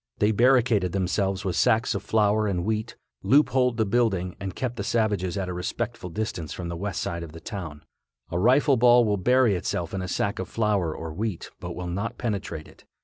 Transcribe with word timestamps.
They 0.17 0.31
barricaded 0.31 0.93
themselves 0.93 1.45
with 1.45 1.55
sacks 1.55 1.93
of 1.93 2.01
flour 2.01 2.47
and 2.47 2.65
wheat, 2.65 2.95
loopholed 3.21 3.77
the 3.77 3.85
building 3.85 4.35
and 4.39 4.55
kept 4.55 4.77
the 4.77 4.83
savages 4.83 5.37
at 5.37 5.47
a 5.47 5.53
respectful 5.53 6.09
distance 6.09 6.53
from 6.53 6.69
the 6.69 6.75
west 6.75 6.99
side 7.01 7.21
of 7.21 7.33
the 7.33 7.39
town. 7.39 7.83
A 8.31 8.39
rifle 8.39 8.77
ball 8.77 9.05
will 9.05 9.17
bury 9.17 9.53
itself 9.53 9.93
in 9.93 10.01
a 10.01 10.07
sack 10.07 10.39
of 10.39 10.49
flour 10.49 10.91
or 10.97 11.13
wheat, 11.13 11.51
but 11.59 11.75
will 11.75 11.85
not 11.85 12.17
penetrate 12.17 12.67
it. 12.67 12.83